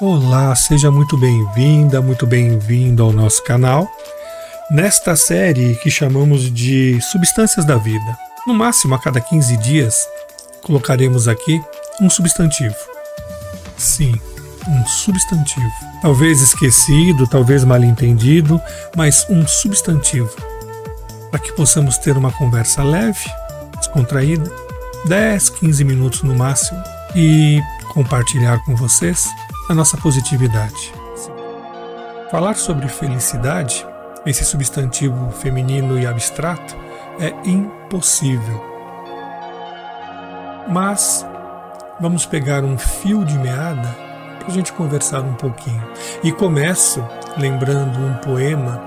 Olá, 0.00 0.56
seja 0.56 0.90
muito 0.90 1.14
bem-vinda, 1.14 2.00
muito 2.00 2.26
bem-vindo 2.26 3.02
ao 3.02 3.12
nosso 3.12 3.44
canal. 3.44 3.86
Nesta 4.70 5.14
série 5.14 5.74
que 5.74 5.90
chamamos 5.90 6.50
de 6.50 6.98
Substâncias 7.02 7.66
da 7.66 7.76
Vida, 7.76 8.18
no 8.46 8.54
máximo 8.54 8.94
a 8.94 8.98
cada 8.98 9.20
15 9.20 9.58
dias, 9.58 10.08
colocaremos 10.62 11.28
aqui 11.28 11.62
um 12.00 12.08
substantivo. 12.08 12.74
Sim, 13.76 14.18
um 14.66 14.86
substantivo. 14.86 15.70
Talvez 16.00 16.40
esquecido, 16.40 17.26
talvez 17.26 17.62
mal 17.62 17.84
entendido, 17.84 18.58
mas 18.96 19.26
um 19.28 19.46
substantivo. 19.46 20.34
Para 21.30 21.40
que 21.40 21.52
possamos 21.52 21.98
ter 21.98 22.16
uma 22.16 22.32
conversa 22.32 22.82
leve, 22.82 23.30
descontraída, 23.76 24.50
10, 25.04 25.50
15 25.50 25.84
minutos 25.84 26.22
no 26.22 26.34
máximo, 26.34 26.82
e 27.14 27.60
compartilhar 27.92 28.64
com 28.64 28.74
vocês 28.74 29.28
a 29.70 29.74
nossa 29.74 29.96
positividade. 29.96 30.92
Falar 32.28 32.56
sobre 32.56 32.88
felicidade, 32.88 33.86
esse 34.26 34.44
substantivo 34.44 35.30
feminino 35.30 35.96
e 35.96 36.08
abstrato, 36.08 36.76
é 37.20 37.32
impossível. 37.48 38.60
Mas 40.68 41.24
vamos 42.00 42.26
pegar 42.26 42.64
um 42.64 42.76
fio 42.76 43.24
de 43.24 43.38
meada 43.38 43.96
para 44.40 44.48
a 44.48 44.50
gente 44.50 44.72
conversar 44.72 45.20
um 45.20 45.34
pouquinho. 45.34 45.88
E 46.24 46.32
começo 46.32 47.06
lembrando 47.38 47.96
um 48.00 48.14
poema 48.14 48.82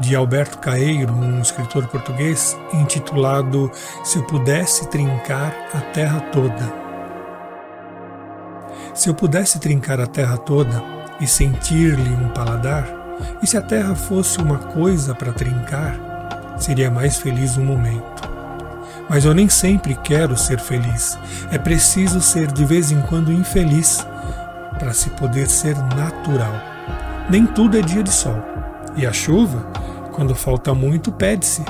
de 0.00 0.16
Alberto 0.16 0.58
Caeiro, 0.58 1.12
um 1.12 1.40
escritor 1.40 1.86
português, 1.86 2.58
intitulado 2.72 3.70
Se 4.02 4.18
eu 4.18 4.24
pudesse 4.24 4.88
trincar 4.88 5.54
a 5.72 5.80
terra 5.92 6.18
toda. 6.32 6.89
Se 9.00 9.08
eu 9.08 9.14
pudesse 9.14 9.58
trincar 9.58 9.98
a 9.98 10.06
terra 10.06 10.36
toda 10.36 10.84
e 11.18 11.26
sentir-lhe 11.26 12.10
um 12.10 12.28
paladar, 12.34 12.86
e 13.42 13.46
se 13.46 13.56
a 13.56 13.62
terra 13.62 13.94
fosse 13.94 14.38
uma 14.38 14.58
coisa 14.58 15.14
para 15.14 15.32
trincar, 15.32 16.54
seria 16.58 16.90
mais 16.90 17.16
feliz 17.16 17.56
um 17.56 17.64
momento. 17.64 18.28
Mas 19.08 19.24
eu 19.24 19.32
nem 19.32 19.48
sempre 19.48 19.94
quero 19.94 20.36
ser 20.36 20.60
feliz. 20.60 21.18
É 21.50 21.56
preciso 21.56 22.20
ser 22.20 22.52
de 22.52 22.62
vez 22.62 22.90
em 22.90 23.00
quando 23.00 23.32
infeliz 23.32 24.06
para 24.78 24.92
se 24.92 25.08
poder 25.08 25.48
ser 25.48 25.78
natural. 25.96 26.52
Nem 27.30 27.46
tudo 27.46 27.78
é 27.78 27.80
dia 27.80 28.02
de 28.02 28.12
sol. 28.12 28.36
E 28.96 29.06
a 29.06 29.14
chuva, 29.14 29.62
quando 30.12 30.34
falta 30.34 30.74
muito, 30.74 31.10
pede-se. 31.10 31.64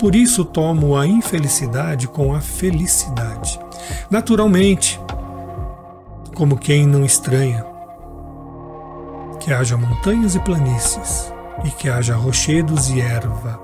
Por 0.00 0.16
isso 0.16 0.44
tomo 0.44 0.96
a 0.96 1.06
infelicidade 1.06 2.08
com 2.08 2.34
a 2.34 2.40
felicidade. 2.40 3.56
Naturalmente, 4.10 5.00
como 6.36 6.58
quem 6.58 6.86
não 6.86 7.02
estranha. 7.02 7.64
Que 9.40 9.52
haja 9.52 9.76
montanhas 9.76 10.34
e 10.34 10.40
planícies, 10.40 11.32
e 11.64 11.70
que 11.70 11.88
haja 11.88 12.14
rochedos 12.14 12.90
e 12.90 13.00
erva. 13.00 13.58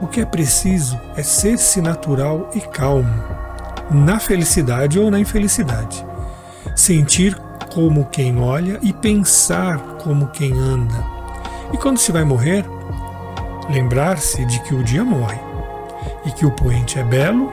O 0.00 0.06
que 0.06 0.22
é 0.22 0.24
preciso 0.24 0.98
é 1.16 1.22
ser-se 1.22 1.82
natural 1.82 2.48
e 2.54 2.60
calmo, 2.62 3.12
na 3.90 4.18
felicidade 4.18 4.98
ou 4.98 5.10
na 5.10 5.20
infelicidade. 5.20 6.04
Sentir 6.74 7.38
como 7.74 8.06
quem 8.06 8.40
olha 8.40 8.78
e 8.80 8.92
pensar 8.94 9.78
como 10.02 10.28
quem 10.28 10.52
anda. 10.52 11.04
E 11.74 11.76
quando 11.76 11.98
se 11.98 12.10
vai 12.10 12.24
morrer, 12.24 12.64
lembrar-se 13.68 14.46
de 14.46 14.60
que 14.60 14.74
o 14.74 14.82
dia 14.82 15.04
morre, 15.04 15.38
e 16.24 16.30
que 16.32 16.46
o 16.46 16.50
poente 16.52 16.98
é 16.98 17.04
belo, 17.04 17.52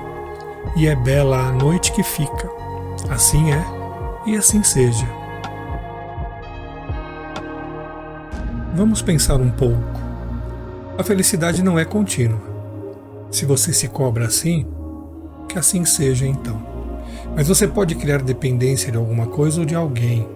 e 0.77 0.87
é 0.87 0.95
bela 0.95 1.49
a 1.49 1.51
noite 1.51 1.91
que 1.91 2.03
fica. 2.03 2.49
Assim 3.09 3.51
é 3.51 3.76
e 4.27 4.35
assim 4.35 4.61
seja. 4.61 5.07
Vamos 8.75 9.01
pensar 9.01 9.35
um 9.35 9.49
pouco. 9.49 9.81
A 10.97 11.03
felicidade 11.03 11.63
não 11.63 11.79
é 11.79 11.85
contínua. 11.85 12.41
Se 13.31 13.45
você 13.45 13.71
se 13.71 13.87
cobra 13.87 14.25
assim, 14.25 14.67
que 15.47 15.57
assim 15.57 15.85
seja 15.85 16.27
então. 16.27 16.61
Mas 17.33 17.47
você 17.47 17.67
pode 17.67 17.95
criar 17.95 18.21
dependência 18.21 18.91
de 18.91 18.97
alguma 18.97 19.27
coisa 19.27 19.61
ou 19.61 19.65
de 19.65 19.73
alguém. 19.73 20.27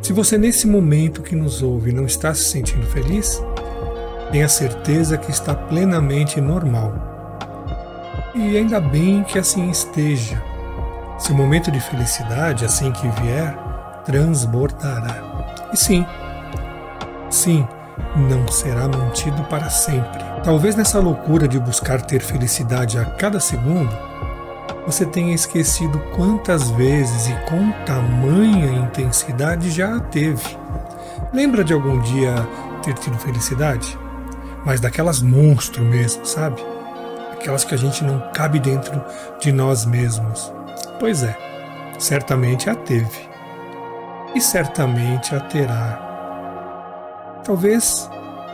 Se 0.00 0.14
você 0.14 0.38
nesse 0.38 0.66
momento 0.66 1.22
que 1.22 1.36
nos 1.36 1.62
ouve 1.62 1.92
não 1.92 2.06
está 2.06 2.32
se 2.32 2.44
sentindo 2.44 2.86
feliz, 2.86 3.42
tenha 4.32 4.48
certeza 4.48 5.18
que 5.18 5.30
está 5.30 5.54
plenamente 5.54 6.40
normal. 6.40 6.94
E 8.34 8.56
ainda 8.56 8.80
bem 8.80 9.22
que 9.24 9.38
assim 9.38 9.68
esteja 9.68 10.49
seu 11.20 11.34
momento 11.34 11.70
de 11.70 11.80
felicidade, 11.80 12.64
assim 12.64 12.90
que 12.90 13.06
vier, 13.20 13.56
transbordará. 14.04 15.16
E 15.72 15.76
sim, 15.76 16.04
sim, 17.30 17.66
não 18.16 18.48
será 18.48 18.88
mantido 18.88 19.42
para 19.44 19.68
sempre. 19.68 20.18
Talvez 20.42 20.74
nessa 20.74 20.98
loucura 20.98 21.46
de 21.46 21.58
buscar 21.58 22.00
ter 22.00 22.20
felicidade 22.22 22.98
a 22.98 23.04
cada 23.04 23.38
segundo, 23.38 23.94
você 24.86 25.04
tenha 25.04 25.34
esquecido 25.34 25.98
quantas 26.16 26.70
vezes 26.70 27.28
e 27.28 27.34
com 27.48 27.70
tamanha 27.84 28.72
intensidade 28.72 29.70
já 29.70 29.96
a 29.96 30.00
teve. 30.00 30.56
Lembra 31.32 31.62
de 31.62 31.74
algum 31.74 32.00
dia 32.00 32.34
ter 32.82 32.94
tido 32.94 33.18
felicidade? 33.18 33.96
Mas 34.64 34.80
daquelas 34.80 35.20
monstro 35.20 35.84
mesmo, 35.84 36.24
sabe? 36.24 36.64
Aquelas 37.32 37.62
que 37.62 37.74
a 37.74 37.78
gente 37.78 38.02
não 38.02 38.20
cabe 38.32 38.58
dentro 38.58 39.04
de 39.38 39.52
nós 39.52 39.84
mesmos. 39.84 40.52
Pois 41.00 41.22
é, 41.22 41.34
certamente 41.98 42.68
a 42.68 42.74
teve. 42.74 43.30
E 44.34 44.40
certamente 44.40 45.34
a 45.34 45.40
terá. 45.40 47.40
Talvez 47.42 48.08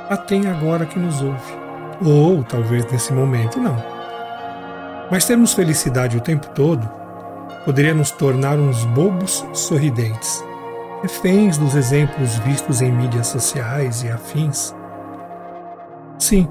a 0.08 0.16
tenha 0.16 0.52
agora 0.52 0.86
que 0.86 0.96
nos 0.96 1.20
ouve. 1.20 1.58
Ou 2.04 2.44
talvez 2.44 2.86
nesse 2.86 3.12
momento 3.12 3.58
não. 3.58 3.76
Mas 5.10 5.24
termos 5.24 5.54
felicidade 5.54 6.16
o 6.16 6.20
tempo 6.20 6.48
todo 6.50 6.88
poderia 7.64 7.92
nos 7.92 8.12
tornar 8.12 8.60
uns 8.60 8.84
bobos 8.84 9.44
sorridentes, 9.52 10.44
reféns 11.02 11.58
dos 11.58 11.74
exemplos 11.74 12.36
vistos 12.38 12.80
em 12.80 12.92
mídias 12.92 13.26
sociais 13.26 14.04
e 14.04 14.08
afins. 14.08 14.72
Sim, 16.16 16.48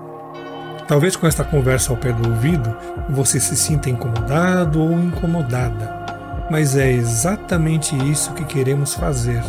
Talvez 0.87 1.15
com 1.15 1.25
esta 1.25 1.43
conversa 1.43 1.91
ao 1.91 1.97
pé 1.97 2.13
do 2.13 2.29
ouvido 2.29 2.75
você 3.09 3.39
se 3.39 3.55
sinta 3.55 3.89
incomodado 3.89 4.79
ou 4.79 4.91
incomodada, 4.91 6.05
mas 6.49 6.77
é 6.77 6.91
exatamente 6.91 7.95
isso 8.09 8.33
que 8.33 8.45
queremos 8.45 8.93
fazer 8.93 9.41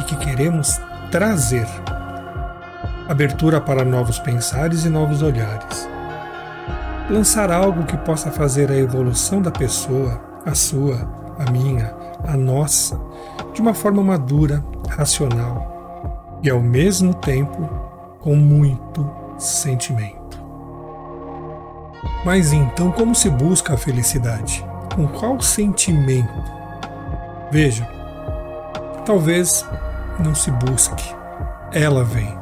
e 0.00 0.02
que 0.04 0.16
queremos 0.16 0.80
trazer 1.10 1.66
abertura 3.06 3.60
para 3.60 3.84
novos 3.84 4.18
pensares 4.18 4.84
e 4.84 4.88
novos 4.88 5.22
olhares. 5.22 5.88
Lançar 7.10 7.50
algo 7.50 7.84
que 7.84 7.96
possa 7.98 8.30
fazer 8.30 8.70
a 8.70 8.76
evolução 8.76 9.42
da 9.42 9.50
pessoa, 9.50 10.20
a 10.44 10.54
sua, 10.54 11.06
a 11.38 11.50
minha, 11.50 11.94
a 12.26 12.36
nossa, 12.36 12.98
de 13.52 13.60
uma 13.60 13.74
forma 13.74 14.02
madura, 14.02 14.62
racional 14.88 16.40
e 16.42 16.48
ao 16.48 16.60
mesmo 16.60 17.12
tempo 17.14 17.68
com 18.20 18.36
muito 18.36 19.10
sentimento. 19.38 20.17
Mas 22.28 22.52
então, 22.52 22.92
como 22.92 23.14
se 23.14 23.30
busca 23.30 23.72
a 23.72 23.78
felicidade? 23.78 24.62
Com 24.94 25.08
qual 25.08 25.40
sentimento? 25.40 26.28
Veja, 27.50 27.88
talvez 29.06 29.64
não 30.22 30.34
se 30.34 30.50
busque, 30.50 31.16
ela 31.72 32.04
vem. 32.04 32.36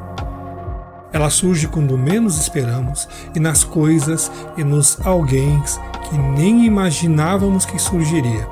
Ela 1.13 1.29
surge 1.29 1.69
quando 1.69 1.97
menos 1.97 2.37
esperamos 2.37 3.07
e 3.33 3.39
nas 3.39 3.63
coisas 3.63 4.29
e 4.57 4.63
nos 4.65 4.99
alguém 5.07 5.63
que 6.09 6.17
nem 6.17 6.65
imaginávamos 6.65 7.63
que 7.63 7.79
surgiria. 7.79 8.45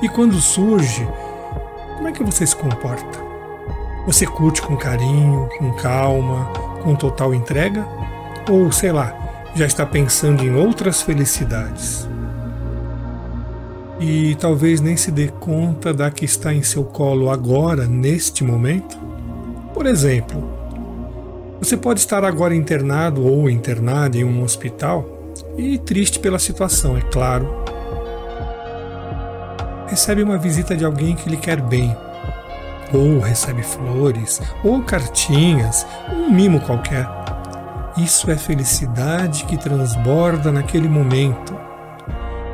E 0.00 0.08
quando 0.08 0.40
surge, 0.40 1.06
como 1.96 2.08
é 2.08 2.12
que 2.12 2.24
você 2.24 2.46
se 2.46 2.56
comporta? 2.56 3.18
Você 4.06 4.26
curte 4.26 4.62
com 4.62 4.74
carinho, 4.74 5.50
com 5.58 5.70
calma, 5.72 6.46
com 6.82 6.96
total 6.96 7.34
entrega? 7.34 7.86
Ou, 8.48 8.72
sei 8.72 8.90
lá, 8.90 9.27
já 9.58 9.66
está 9.66 9.84
pensando 9.84 10.44
em 10.44 10.54
outras 10.54 11.02
felicidades. 11.02 12.08
E 13.98 14.36
talvez 14.36 14.80
nem 14.80 14.96
se 14.96 15.10
dê 15.10 15.26
conta 15.26 15.92
da 15.92 16.12
que 16.12 16.24
está 16.24 16.54
em 16.54 16.62
seu 16.62 16.84
colo 16.84 17.28
agora, 17.28 17.84
neste 17.84 18.44
momento. 18.44 18.96
Por 19.74 19.84
exemplo, 19.84 20.48
você 21.58 21.76
pode 21.76 21.98
estar 21.98 22.22
agora 22.22 22.54
internado 22.54 23.26
ou 23.26 23.50
internada 23.50 24.16
em 24.16 24.22
um 24.22 24.44
hospital 24.44 25.34
e 25.56 25.76
triste 25.76 26.20
pela 26.20 26.38
situação, 26.38 26.96
é 26.96 27.00
claro. 27.00 27.64
Recebe 29.88 30.22
uma 30.22 30.38
visita 30.38 30.76
de 30.76 30.84
alguém 30.84 31.16
que 31.16 31.28
lhe 31.28 31.36
quer 31.36 31.60
bem, 31.60 31.96
ou 32.92 33.18
recebe 33.18 33.64
flores, 33.64 34.40
ou 34.62 34.82
cartinhas, 34.84 35.84
um 36.12 36.30
mimo 36.30 36.60
qualquer. 36.60 37.17
Isso 37.98 38.30
é 38.30 38.36
felicidade 38.36 39.44
que 39.44 39.56
transborda 39.56 40.52
naquele 40.52 40.88
momento. 40.88 41.56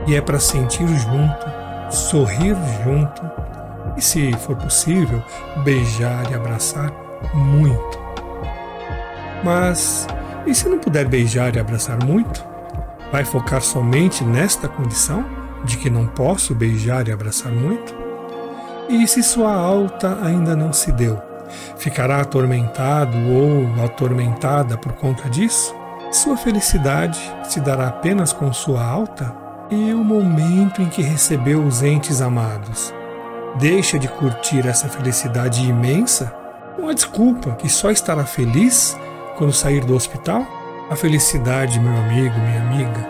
E 0.07 0.15
é 0.15 0.21
para 0.21 0.39
sentir 0.39 0.87
junto, 0.87 1.47
sorrir 1.91 2.57
junto, 2.83 3.23
E 3.97 4.03
se 4.03 4.33
for 4.39 4.57
possível, 4.57 5.23
beijar 5.63 6.29
e 6.31 6.35
abraçar 6.35 6.91
muito. 7.33 7.99
Mas 9.45 10.09
e 10.47 10.55
se 10.55 10.69
não 10.69 10.79
puder 10.79 11.07
beijar 11.07 11.55
e 11.55 11.61
abraçar 11.61 12.03
muito? 12.05 12.45
Vai 13.13 13.25
focar 13.25 13.63
somente 13.63 14.25
nesta 14.25 14.69
condição 14.69 15.25
de 15.65 15.79
que 15.79 15.89
não 15.89 16.07
posso 16.07 16.55
beijar 16.55 17.07
e 17.07 17.13
abraçar 17.13 17.53
muito? 17.53 17.95
E 18.89 19.07
se 19.07 19.23
sua 19.23 19.55
alta 19.55 20.19
ainda 20.23 20.57
não 20.57 20.73
se 20.73 20.91
deu? 20.91 21.34
Ficará 21.77 22.21
atormentado 22.21 23.17
ou 23.31 23.85
atormentada 23.85 24.77
por 24.77 24.93
conta 24.93 25.29
disso? 25.29 25.75
Sua 26.13 26.37
felicidade 26.37 27.19
se 27.45 27.61
dará 27.61 27.89
apenas 27.89 28.33
com 28.33 28.53
sua 28.53 28.85
alta 28.85 29.35
e 29.71 29.93
o 29.93 30.05
momento 30.05 30.81
em 30.81 30.89
que 30.89 31.03
recebeu 31.03 31.65
os 31.65 31.83
entes 31.83 32.21
amados. 32.21 32.95
Deixa 33.57 33.99
de 33.99 34.09
curtir 34.09 34.67
essa 34.67 34.89
felicidade 34.89 35.69
imensa 35.69 36.35
com 36.77 36.89
a 36.89 36.93
desculpa 36.93 37.53
que 37.53 37.69
só 37.69 37.91
estará 37.91 38.25
feliz 38.25 38.97
quando 39.37 39.53
sair 39.53 39.85
do 39.85 39.95
hospital? 39.95 40.47
A 40.91 40.97
felicidade, 40.97 41.81
meu 41.81 41.97
amigo, 41.97 42.39
minha 42.39 42.61
amiga, 42.61 43.09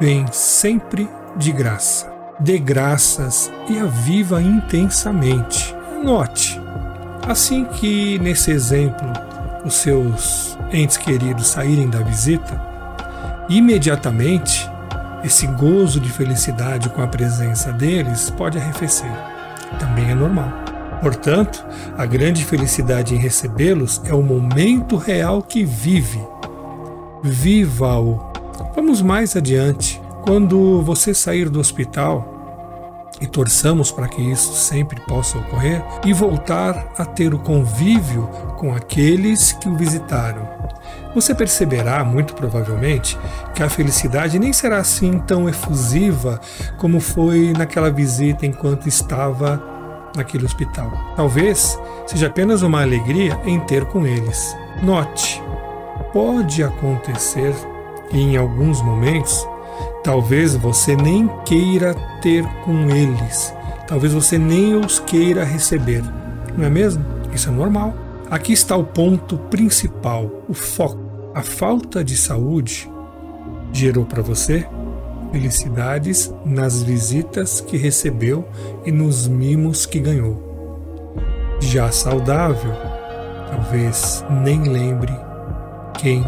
vem 0.00 0.26
sempre 0.32 1.08
de 1.36 1.52
graça. 1.52 2.12
Dê 2.40 2.58
graças 2.58 3.52
e 3.68 3.78
a 3.78 3.84
viva 3.84 4.42
intensamente. 4.42 5.74
Note, 6.02 6.53
assim 7.26 7.64
que 7.64 8.18
nesse 8.18 8.50
exemplo 8.50 9.06
os 9.64 9.74
seus 9.74 10.58
entes 10.72 10.96
queridos 10.96 11.46
saírem 11.46 11.88
da 11.88 12.00
visita, 12.00 12.60
imediatamente 13.48 14.70
esse 15.24 15.46
gozo 15.46 15.98
de 15.98 16.10
felicidade 16.10 16.90
com 16.90 17.00
a 17.00 17.06
presença 17.06 17.72
deles 17.72 18.30
pode 18.30 18.58
arrefecer. 18.58 19.10
Também 19.78 20.10
é 20.10 20.14
normal. 20.14 20.52
Portanto, 21.00 21.64
a 21.96 22.06
grande 22.06 22.44
felicidade 22.44 23.14
em 23.14 23.18
recebê-los 23.18 24.00
é 24.04 24.14
o 24.14 24.22
momento 24.22 24.96
real 24.96 25.42
que 25.42 25.64
vive. 25.64 26.20
Viva-o. 27.22 28.20
Vamos 28.74 29.00
mais 29.00 29.34
adiante. 29.34 30.00
Quando 30.22 30.82
você 30.82 31.12
sair 31.12 31.48
do 31.48 31.58
hospital, 31.58 32.33
e 33.20 33.26
torçamos 33.26 33.90
para 33.90 34.08
que 34.08 34.20
isso 34.20 34.52
sempre 34.54 35.00
possa 35.00 35.38
ocorrer, 35.38 35.82
e 36.04 36.12
voltar 36.12 36.92
a 36.98 37.04
ter 37.04 37.32
o 37.32 37.38
convívio 37.38 38.28
com 38.56 38.74
aqueles 38.74 39.52
que 39.52 39.68
o 39.68 39.76
visitaram. 39.76 40.48
Você 41.14 41.32
perceberá, 41.34 42.02
muito 42.04 42.34
provavelmente, 42.34 43.16
que 43.54 43.62
a 43.62 43.70
felicidade 43.70 44.38
nem 44.38 44.52
será 44.52 44.78
assim 44.78 45.18
tão 45.20 45.48
efusiva 45.48 46.40
como 46.76 46.98
foi 46.98 47.52
naquela 47.56 47.90
visita 47.90 48.44
enquanto 48.44 48.88
estava 48.88 49.62
naquele 50.16 50.44
hospital. 50.44 50.92
Talvez 51.14 51.78
seja 52.06 52.26
apenas 52.26 52.62
uma 52.62 52.82
alegria 52.82 53.38
em 53.44 53.60
ter 53.60 53.84
com 53.84 54.06
eles. 54.06 54.56
Note, 54.82 55.40
pode 56.12 56.62
acontecer 56.62 57.54
que 58.10 58.18
em 58.18 58.36
alguns 58.36 58.82
momentos 58.82 59.46
Talvez 60.04 60.54
você 60.54 60.94
nem 60.94 61.28
queira 61.46 61.94
ter 62.20 62.44
com 62.62 62.90
eles, 62.90 63.54
talvez 63.88 64.12
você 64.12 64.36
nem 64.36 64.74
os 64.74 64.98
queira 64.98 65.44
receber, 65.44 66.04
não 66.58 66.66
é 66.66 66.68
mesmo? 66.68 67.02
Isso 67.32 67.48
é 67.48 67.52
normal. 67.52 67.94
Aqui 68.30 68.52
está 68.52 68.76
o 68.76 68.84
ponto 68.84 69.38
principal, 69.38 70.30
o 70.46 70.52
foco. 70.52 71.00
A 71.34 71.40
falta 71.40 72.04
de 72.04 72.18
saúde 72.18 72.88
gerou 73.72 74.04
para 74.04 74.22
você 74.22 74.68
felicidades 75.32 76.32
nas 76.44 76.82
visitas 76.82 77.62
que 77.62 77.78
recebeu 77.78 78.46
e 78.84 78.92
nos 78.92 79.26
mimos 79.26 79.86
que 79.86 79.98
ganhou. 79.98 81.56
Já 81.60 81.90
saudável, 81.90 82.72
talvez 83.50 84.22
nem 84.44 84.62
lembre 84.62 85.12
quem 85.98 86.24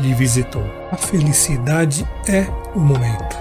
lhe 0.00 0.14
visitou. 0.14 0.64
A 0.90 0.96
felicidade 0.96 2.06
é 2.28 2.46
o 2.74 2.80
momento. 2.80 3.36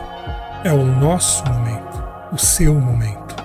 É 0.64 0.72
o 0.72 0.84
nosso 0.84 1.44
momento, 1.46 2.04
o 2.32 2.38
seu 2.38 2.76
momento. 2.76 3.36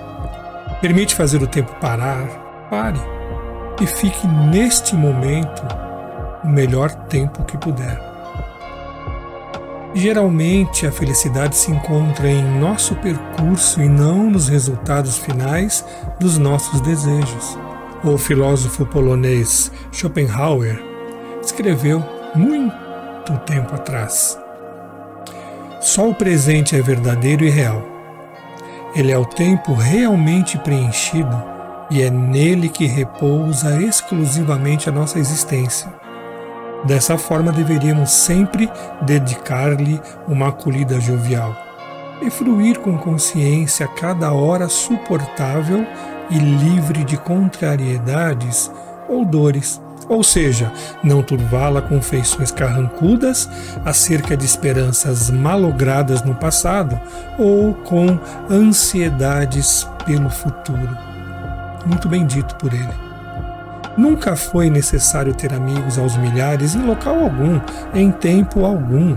Permite 0.81 1.15
fazer 1.15 1.41
o 1.41 1.47
tempo 1.47 1.73
parar, 1.79 2.27
pare 2.69 2.99
e 3.81 3.87
fique 3.87 4.27
neste 4.27 4.95
momento 4.95 5.63
o 6.43 6.47
melhor 6.47 6.91
tempo 7.07 7.43
que 7.43 7.57
puder. 7.57 7.99
Geralmente 9.93 10.85
a 10.85 10.91
felicidade 10.91 11.55
se 11.55 11.71
encontra 11.71 12.27
em 12.29 12.43
nosso 12.59 12.95
percurso 12.95 13.81
e 13.81 13.87
não 13.87 14.29
nos 14.29 14.49
resultados 14.49 15.17
finais 15.17 15.85
dos 16.19 16.37
nossos 16.37 16.81
desejos. 16.81 17.57
O 18.03 18.17
filósofo 18.17 18.85
polonês 18.85 19.71
Schopenhauer 19.91 20.83
escreveu 21.41 22.03
muito 22.35 22.84
muito 23.25 23.37
tempo 23.45 23.73
atrás. 23.73 24.39
Só 25.81 26.09
o 26.09 26.15
presente 26.15 26.75
é 26.75 26.81
verdadeiro 26.81 27.43
e 27.43 27.49
real. 27.49 27.81
Ele 28.95 29.11
é 29.11 29.17
o 29.17 29.25
tempo 29.25 29.73
realmente 29.73 30.57
preenchido 30.59 31.43
e 31.89 32.01
é 32.01 32.09
nele 32.09 32.69
que 32.69 32.85
repousa 32.85 33.81
exclusivamente 33.81 34.89
a 34.89 34.91
nossa 34.91 35.19
existência. 35.19 35.91
Dessa 36.85 37.17
forma, 37.17 37.51
deveríamos 37.51 38.11
sempre 38.11 38.69
dedicar-lhe 39.01 39.99
uma 40.27 40.49
acolhida 40.49 40.99
jovial 40.99 41.55
e 42.21 42.29
fruir 42.29 42.79
com 42.79 42.97
consciência 42.97 43.87
cada 43.87 44.31
hora 44.31 44.69
suportável 44.69 45.85
e 46.29 46.37
livre 46.37 47.03
de 47.03 47.17
contrariedades 47.17 48.71
ou 49.09 49.25
dores 49.25 49.81
ou 50.07 50.23
seja, 50.23 50.71
não 51.03 51.21
turvá-la 51.23 51.81
com 51.81 52.01
feições 52.01 52.51
carrancudas 52.51 53.49
acerca 53.83 54.37
de 54.37 54.45
esperanças 54.45 55.29
malogradas 55.29 56.23
no 56.23 56.35
passado 56.35 56.99
ou 57.37 57.73
com 57.73 58.19
ansiedades 58.49 59.87
pelo 60.05 60.29
futuro. 60.29 60.97
Muito 61.85 62.07
bem 62.07 62.25
dito 62.25 62.55
por 62.55 62.73
ele. 62.73 63.05
Nunca 63.97 64.35
foi 64.35 64.69
necessário 64.69 65.33
ter 65.33 65.53
amigos 65.53 65.97
aos 65.97 66.17
milhares 66.17 66.75
em 66.75 66.85
local 66.85 67.17
algum, 67.19 67.59
em 67.93 68.11
tempo 68.11 68.65
algum. 68.65 69.15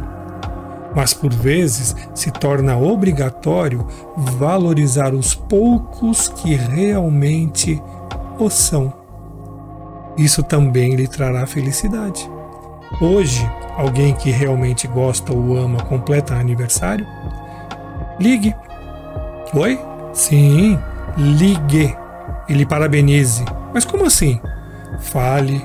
Mas 0.94 1.12
por 1.12 1.32
vezes 1.32 1.94
se 2.14 2.30
torna 2.30 2.76
obrigatório 2.76 3.86
valorizar 4.16 5.12
os 5.12 5.34
poucos 5.34 6.28
que 6.28 6.54
realmente 6.54 7.82
o 8.38 8.48
são 8.48 8.97
isso 10.18 10.42
também 10.42 10.96
lhe 10.96 11.06
trará 11.06 11.46
felicidade. 11.46 12.28
Hoje, 13.00 13.48
alguém 13.76 14.14
que 14.14 14.30
realmente 14.30 14.88
gosta 14.88 15.32
ou 15.32 15.56
ama 15.56 15.80
completa 15.84 16.34
aniversário? 16.34 17.06
Ligue. 18.18 18.54
Oi? 19.54 19.78
Sim, 20.12 20.78
ligue 21.16 21.96
e 22.48 22.52
lhe 22.52 22.66
parabenize. 22.66 23.44
Mas 23.72 23.84
como 23.84 24.04
assim? 24.04 24.40
Fale 24.98 25.64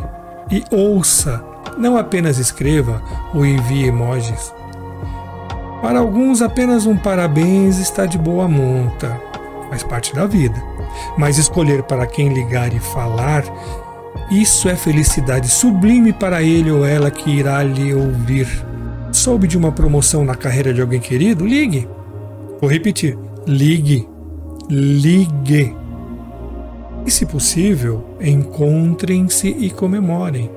e 0.52 0.64
ouça, 0.70 1.44
não 1.78 1.98
apenas 1.98 2.38
escreva 2.38 3.02
ou 3.34 3.46
envie 3.46 3.88
emojis. 3.88 4.54
Para 5.82 6.00
alguns, 6.00 6.42
apenas 6.42 6.86
um 6.86 6.96
parabéns 6.96 7.78
está 7.80 8.06
de 8.06 8.18
boa 8.18 8.48
monta, 8.48 9.20
faz 9.70 9.84
parte 9.84 10.14
da 10.14 10.28
vida. 10.28 10.62
Mas 11.18 11.38
escolher 11.38 11.84
para 11.84 12.06
quem 12.06 12.30
ligar 12.30 12.74
e 12.74 12.80
falar 12.80 13.44
isso 14.32 14.70
é 14.70 14.76
felicidade 14.76 15.48
sublime 15.48 16.14
para 16.14 16.42
ele 16.42 16.72
ou 16.72 16.86
ela 16.86 17.12
que 17.12 17.30
irá 17.30 17.62
lhe 17.64 17.94
ouvir. 17.94 18.48
Soube 19.12 19.48
de 19.48 19.58
uma 19.58 19.72
promoção 19.72 20.26
na 20.26 20.36
carreira 20.36 20.74
de 20.74 20.82
alguém 20.82 21.00
querido? 21.00 21.46
Ligue. 21.46 21.88
Vou 22.60 22.70
repetir: 22.70 23.18
ligue. 23.46 24.08
Ligue. 24.70 25.76
E, 27.06 27.12
se 27.12 27.26
possível, 27.26 28.18
encontrem-se 28.22 29.50
e 29.50 29.70
comemorem. 29.70 30.50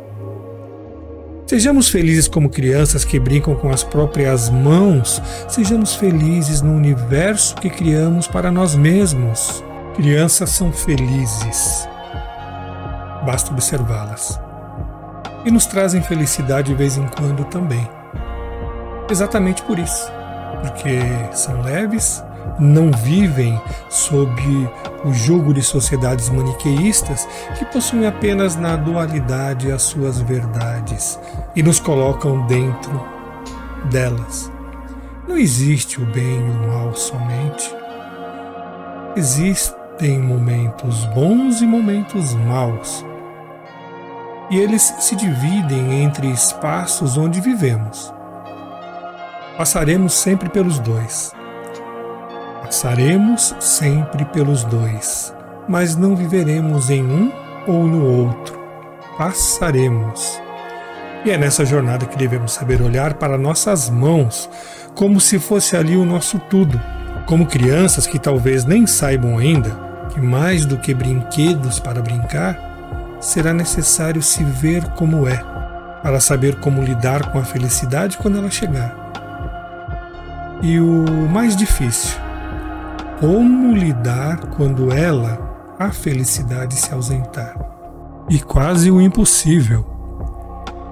Sejamos 1.46 1.88
felizes 1.88 2.28
como 2.28 2.48
crianças 2.48 3.04
que 3.04 3.18
brincam 3.18 3.54
com 3.56 3.68
as 3.68 3.82
próprias 3.82 4.48
mãos. 4.48 5.20
Sejamos 5.48 5.94
felizes 5.94 6.62
no 6.62 6.72
universo 6.72 7.54
que 7.56 7.68
criamos 7.68 8.26
para 8.26 8.50
nós 8.50 8.74
mesmos. 8.74 9.62
Crianças 9.96 10.50
são 10.50 10.72
felizes 10.72 11.88
basta 13.26 13.52
observá-las. 13.52 14.40
E 15.44 15.50
nos 15.50 15.66
trazem 15.66 16.00
felicidade 16.00 16.68
de 16.68 16.74
vez 16.74 16.96
em 16.96 17.06
quando 17.08 17.44
também. 17.44 17.86
Exatamente 19.10 19.62
por 19.62 19.78
isso, 19.78 20.10
porque 20.62 20.98
são 21.32 21.60
leves, 21.62 22.24
não 22.58 22.90
vivem 22.90 23.60
sob 23.88 24.42
o 25.04 25.12
jugo 25.12 25.52
de 25.52 25.62
sociedades 25.62 26.28
maniqueístas 26.30 27.28
que 27.58 27.64
possuem 27.66 28.06
apenas 28.06 28.56
na 28.56 28.76
dualidade 28.76 29.70
as 29.70 29.82
suas 29.82 30.20
verdades 30.20 31.18
e 31.54 31.62
nos 31.62 31.78
colocam 31.78 32.46
dentro 32.46 33.04
delas. 33.90 34.50
Não 35.28 35.36
existe 35.36 36.00
o 36.00 36.06
bem 36.06 36.38
e 36.38 36.50
o 36.50 36.68
mal 36.68 36.94
somente. 36.94 37.74
Existe 39.16 39.74
tem 39.98 40.20
momentos 40.20 41.04
bons 41.06 41.62
e 41.62 41.66
momentos 41.66 42.34
maus. 42.34 43.04
E 44.50 44.58
eles 44.58 44.94
se 45.00 45.16
dividem 45.16 46.02
entre 46.02 46.28
espaços 46.30 47.16
onde 47.16 47.40
vivemos. 47.40 48.12
Passaremos 49.56 50.12
sempre 50.12 50.48
pelos 50.48 50.78
dois. 50.78 51.32
Passaremos 52.62 53.54
sempre 53.60 54.24
pelos 54.26 54.64
dois, 54.64 55.34
mas 55.68 55.96
não 55.96 56.14
viveremos 56.14 56.90
em 56.90 57.02
um 57.02 57.32
ou 57.66 57.86
no 57.86 58.04
outro. 58.04 58.58
Passaremos. 59.16 60.40
E 61.24 61.30
é 61.30 61.38
nessa 61.38 61.64
jornada 61.64 62.06
que 62.06 62.16
devemos 62.16 62.52
saber 62.52 62.82
olhar 62.82 63.14
para 63.14 63.38
nossas 63.38 63.90
mãos, 63.90 64.48
como 64.94 65.20
se 65.20 65.38
fosse 65.38 65.76
ali 65.76 65.96
o 65.96 66.04
nosso 66.04 66.38
tudo. 66.38 66.80
Como 67.26 67.46
crianças 67.46 68.06
que 68.06 68.18
talvez 68.18 68.64
nem 68.64 68.86
saibam 68.86 69.38
ainda 69.38 69.86
que 70.16 70.20
mais 70.20 70.64
do 70.64 70.78
que 70.78 70.94
brinquedos 70.94 71.78
para 71.78 72.00
brincar, 72.00 72.75
será 73.26 73.52
necessário 73.52 74.22
se 74.22 74.44
ver 74.44 74.84
como 74.90 75.26
é, 75.26 75.36
para 76.00 76.20
saber 76.20 76.60
como 76.60 76.80
lidar 76.80 77.32
com 77.32 77.40
a 77.40 77.44
felicidade 77.44 78.16
quando 78.18 78.38
ela 78.38 78.48
chegar. 78.48 78.94
E 80.62 80.78
o 80.78 81.04
mais 81.28 81.56
difícil, 81.56 82.16
como 83.18 83.74
lidar 83.74 84.38
quando 84.56 84.92
ela, 84.92 85.74
a 85.76 85.90
felicidade, 85.90 86.76
se 86.76 86.94
ausentar. 86.94 87.56
E 88.30 88.38
quase 88.38 88.92
o 88.92 89.00
impossível, 89.00 89.84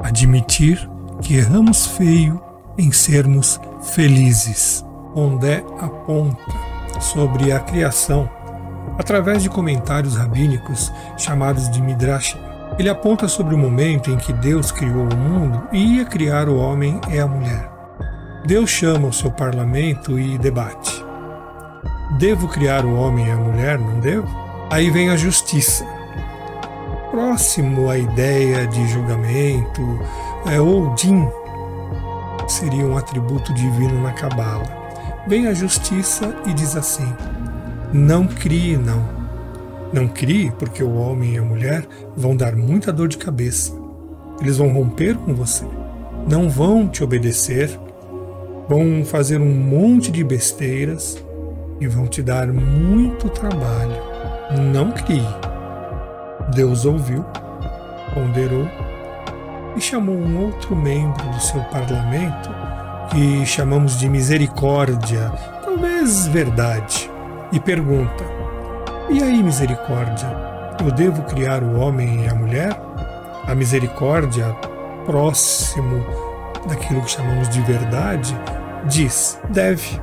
admitir 0.03 0.91
que 1.23 1.37
erramos 1.37 1.87
feio 1.87 2.43
em 2.77 2.91
sermos 2.91 3.61
felizes. 3.81 4.85
Ondé 5.15 5.65
aponta 5.81 6.43
sobre 7.01 7.53
a 7.53 7.61
criação 7.61 8.29
através 8.99 9.43
de 9.43 9.49
comentários 9.49 10.17
rabínicos 10.17 10.93
chamados 11.17 11.71
de 11.71 11.81
Midrash. 11.81 12.37
Ele 12.79 12.89
aponta 12.89 13.29
sobre 13.29 13.55
o 13.55 13.59
momento 13.59 14.11
em 14.11 14.17
que 14.17 14.33
Deus 14.33 14.73
criou 14.73 15.09
o 15.09 15.17
mundo 15.17 15.63
e 15.73 15.97
ia 15.97 16.05
criar 16.05 16.49
o 16.49 16.57
homem 16.57 17.01
e 17.11 17.19
a 17.19 17.27
mulher. 17.27 17.71
Deus 18.45 18.71
chama 18.71 19.09
o 19.09 19.13
seu 19.13 19.31
parlamento 19.31 20.19
e 20.19 20.37
debate. 20.39 21.05
Devo 22.19 22.49
criar 22.49 22.85
o 22.85 22.95
homem 22.95 23.27
e 23.27 23.31
a 23.31 23.37
mulher, 23.37 23.79
não 23.79 24.01
devo? 24.01 24.29
Aí 24.71 24.91
vem 24.91 25.11
a 25.11 25.17
justiça 25.17 25.85
próximo 27.15 27.89
à 27.89 27.97
ideia 27.97 28.67
de 28.67 28.89
julgamento, 28.89 30.01
é, 30.51 30.61
ou 30.61 30.93
din, 30.95 31.29
seria 32.49 32.85
um 32.85 32.97
atributo 32.97 33.55
divino 33.55 34.03
na 34.03 34.13
Cabala. 34.13 34.67
Vem 35.29 35.47
a 35.47 35.55
justiça 35.55 36.35
e 36.45 36.53
diz 36.53 36.77
assim: 36.77 37.15
não 37.95 38.27
crie, 38.27 38.77
não. 38.77 39.09
Não 39.93 40.09
crie, 40.09 40.51
porque 40.59 40.83
o 40.83 40.97
homem 40.97 41.35
e 41.35 41.39
a 41.39 41.43
mulher 41.43 41.87
vão 42.17 42.35
dar 42.35 42.57
muita 42.57 42.93
dor 42.93 43.07
de 43.07 43.17
cabeça. 43.17 43.73
Eles 44.41 44.57
vão 44.57 44.73
romper 44.73 45.17
com 45.17 45.33
você. 45.33 45.65
Não 46.29 46.51
vão 46.51 46.89
te 46.89 47.05
obedecer. 47.05 47.71
Vão 48.69 49.05
fazer 49.05 49.41
um 49.41 49.55
monte 49.55 50.11
de 50.11 50.25
besteiras 50.25 51.25
e 51.81 51.87
vão 51.87 52.09
te 52.09 52.21
dar 52.21 52.49
muito 52.49 53.29
trabalho. 53.29 54.03
Não 54.73 54.91
crie. 54.91 55.23
Deus 56.53 56.85
ouviu, 56.85 57.25
ponderou 58.13 58.69
e 59.77 59.81
chamou 59.81 60.17
um 60.17 60.47
outro 60.47 60.75
membro 60.75 61.25
do 61.29 61.41
seu 61.41 61.63
parlamento, 61.65 62.51
que 63.11 63.47
chamamos 63.47 63.97
de 63.97 64.09
misericórdia, 64.09 65.31
talvez 65.63 66.27
verdade, 66.27 67.11
e 67.55 67.61
pergunta: 67.61 68.25
E 69.09 69.23
aí, 69.23 69.43
misericórdia, 69.43 70.29
eu 70.85 70.91
devo 70.91 71.23
criar 71.23 71.63
o 71.63 71.79
homem 71.79 72.25
e 72.25 72.29
a 72.29 72.35
mulher? 72.35 72.77
A 73.47 73.55
misericórdia, 73.55 74.53
próximo 75.07 76.05
daquilo 76.69 77.01
que 77.03 77.13
chamamos 77.13 77.49
de 77.49 77.61
verdade, 77.63 78.37
diz: 78.87 79.39
deve, 79.51 80.01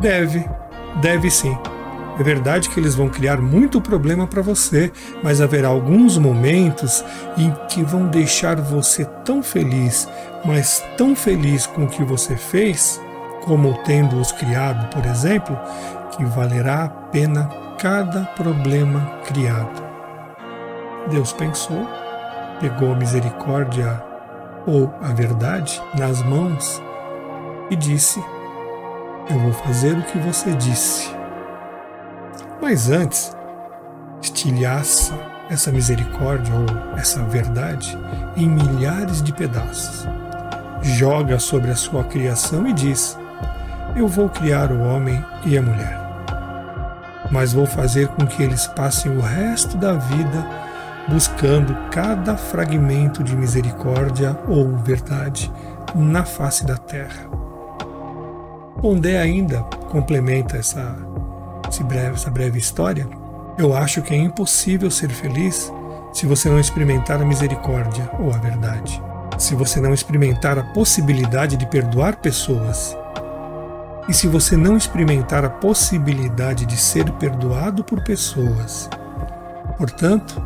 deve, 0.00 0.48
deve 1.00 1.30
sim. 1.30 1.56
É 2.18 2.22
verdade 2.22 2.68
que 2.68 2.80
eles 2.80 2.96
vão 2.96 3.08
criar 3.08 3.40
muito 3.40 3.80
problema 3.80 4.26
para 4.26 4.42
você, 4.42 4.90
mas 5.22 5.40
haverá 5.40 5.68
alguns 5.68 6.18
momentos 6.18 7.04
em 7.36 7.54
que 7.68 7.80
vão 7.84 8.08
deixar 8.08 8.60
você 8.60 9.04
tão 9.24 9.40
feliz, 9.40 10.08
mas 10.44 10.82
tão 10.96 11.14
feliz 11.14 11.64
com 11.64 11.84
o 11.84 11.88
que 11.88 12.02
você 12.02 12.34
fez, 12.34 13.00
como 13.48 13.74
tendo-os 13.82 14.30
criado, 14.30 14.88
por 14.94 15.04
exemplo, 15.04 15.58
que 16.12 16.24
valerá 16.24 16.84
a 16.84 16.88
pena 16.88 17.50
cada 17.78 18.22
problema 18.36 19.00
criado. 19.26 19.82
Deus 21.10 21.32
pensou, 21.32 21.84
pegou 22.60 22.92
a 22.92 22.96
misericórdia 22.96 24.00
ou 24.64 24.94
a 25.02 25.08
verdade 25.08 25.82
nas 25.98 26.22
mãos 26.22 26.80
e 27.70 27.74
disse: 27.74 28.22
Eu 29.28 29.40
vou 29.40 29.52
fazer 29.52 29.98
o 29.98 30.02
que 30.02 30.18
você 30.18 30.52
disse 30.52 31.18
mas 32.60 32.90
antes, 32.90 33.36
estilhaça 34.20 35.14
essa 35.48 35.70
misericórdia 35.72 36.52
ou 36.54 36.98
essa 36.98 37.22
verdade 37.22 37.96
em 38.36 38.48
milhares 38.48 39.22
de 39.22 39.32
pedaços. 39.32 40.06
Joga 40.82 41.38
sobre 41.38 41.70
a 41.70 41.76
sua 41.76 42.04
criação 42.04 42.66
e 42.66 42.72
diz: 42.72 43.17
Eu 43.98 44.06
vou 44.06 44.28
criar 44.28 44.70
o 44.70 44.80
homem 44.80 45.20
e 45.44 45.58
a 45.58 45.60
mulher. 45.60 45.98
Mas 47.32 47.52
vou 47.52 47.66
fazer 47.66 48.06
com 48.06 48.24
que 48.24 48.40
eles 48.44 48.64
passem 48.68 49.10
o 49.10 49.20
resto 49.20 49.76
da 49.76 49.94
vida 49.94 50.46
buscando 51.08 51.74
cada 51.90 52.36
fragmento 52.36 53.24
de 53.24 53.34
misericórdia 53.34 54.38
ou 54.46 54.76
verdade 54.76 55.50
na 55.96 56.24
face 56.24 56.64
da 56.64 56.76
terra. 56.76 57.28
Pondé 58.80 59.18
ainda 59.18 59.62
complementa 59.90 60.56
essa 60.56 60.96
breve, 61.84 62.14
essa 62.14 62.30
breve 62.30 62.56
história, 62.56 63.04
eu 63.58 63.74
acho 63.74 64.00
que 64.00 64.14
é 64.14 64.16
impossível 64.16 64.92
ser 64.92 65.08
feliz 65.08 65.72
se 66.12 66.24
você 66.24 66.48
não 66.48 66.60
experimentar 66.60 67.20
a 67.20 67.24
misericórdia 67.24 68.08
ou 68.20 68.32
a 68.32 68.36
verdade. 68.36 69.02
Se 69.38 69.56
você 69.56 69.80
não 69.80 69.92
experimentar 69.92 70.56
a 70.56 70.62
possibilidade 70.62 71.56
de 71.56 71.66
perdoar 71.66 72.16
pessoas. 72.16 72.96
E 74.08 74.14
se 74.14 74.26
você 74.26 74.56
não 74.56 74.76
experimentar 74.76 75.44
a 75.44 75.50
possibilidade 75.50 76.64
de 76.64 76.76
ser 76.76 77.10
perdoado 77.12 77.84
por 77.84 78.02
pessoas. 78.02 78.88
Portanto, 79.76 80.40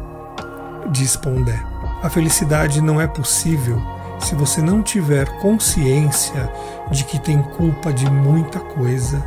diz 0.91 1.17
Pondé, 1.17 1.63
a 2.03 2.11
felicidade 2.11 2.81
não 2.81 3.01
é 3.01 3.07
possível 3.07 3.81
se 4.19 4.35
você 4.35 4.61
não 4.61 4.83
tiver 4.83 5.29
consciência 5.41 6.51
de 6.91 7.05
que 7.05 7.19
tem 7.19 7.43
culpa 7.43 7.93
de 7.93 8.09
muita 8.11 8.59
coisa 8.59 9.23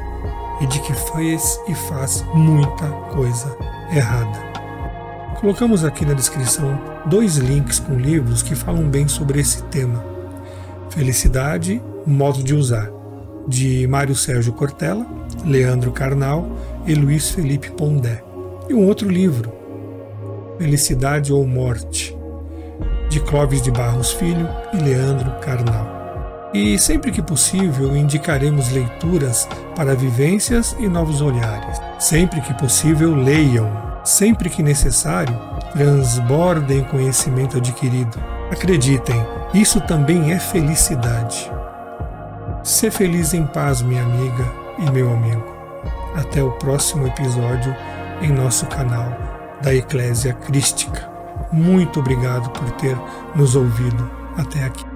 e 0.61 0.67
de 0.67 0.79
que 0.79 0.93
fez 0.93 1.59
e 1.67 1.75
faz 1.75 2.23
muita 2.33 2.87
coisa 3.13 3.55
errada. 3.91 4.55
Colocamos 5.39 5.83
aqui 5.83 6.05
na 6.05 6.13
descrição 6.13 6.79
dois 7.05 7.37
links 7.37 7.79
com 7.79 7.95
livros 7.95 8.41
que 8.41 8.55
falam 8.55 8.89
bem 8.89 9.07
sobre 9.07 9.39
esse 9.39 9.63
tema. 9.63 10.03
Felicidade, 10.89 11.81
modo 12.05 12.41
de 12.41 12.53
usar, 12.53 12.89
de 13.47 13.87
Mário 13.87 14.15
Sérgio 14.15 14.53
Cortella, 14.53 15.05
Leandro 15.45 15.91
Carnal 15.91 16.47
e 16.85 16.93
Luiz 16.93 17.29
Felipe 17.29 17.71
Pondé. 17.71 18.23
E 18.69 18.73
um 18.73 18.85
outro 18.85 19.09
livro, 19.09 19.51
Felicidade 20.57 21.31
ou 21.31 21.45
Morte, 21.45 22.15
de 23.09 23.19
Clóvis 23.19 23.61
de 23.61 23.71
Barros 23.71 24.11
Filho 24.11 24.47
e 24.73 24.77
Leandro 24.77 25.31
Carnal. 25.41 25.95
E 26.53 26.79
sempre 26.79 27.11
que 27.11 27.21
possível, 27.21 27.95
indicaremos 27.97 28.71
leituras 28.71 29.47
para 29.75 29.93
vivências 29.93 30.75
e 30.79 30.87
novos 30.87 31.21
olhares. 31.21 31.79
Sempre 31.99 32.39
que 32.41 32.53
possível, 32.53 33.13
leiam. 33.13 33.69
Sempre 34.05 34.49
que 34.49 34.63
necessário, 34.63 35.37
transbordem 35.73 36.83
conhecimento 36.85 37.57
adquirido. 37.57 38.17
Acreditem, 38.51 39.21
isso 39.53 39.81
também 39.81 40.31
é 40.31 40.39
felicidade. 40.39 41.51
Ser 42.65 42.89
feliz 42.89 43.35
em 43.35 43.45
paz, 43.45 43.83
minha 43.83 44.01
amiga 44.01 44.51
e 44.79 44.89
meu 44.89 45.13
amigo. 45.13 45.45
Até 46.15 46.41
o 46.41 46.51
próximo 46.53 47.05
episódio 47.05 47.75
em 48.23 48.31
nosso 48.31 48.65
canal 48.65 49.15
da 49.61 49.71
Eclésia 49.71 50.33
Crística. 50.33 51.07
Muito 51.51 51.99
obrigado 51.99 52.49
por 52.49 52.71
ter 52.71 52.97
nos 53.35 53.55
ouvido 53.55 54.09
até 54.35 54.63
aqui. 54.63 54.94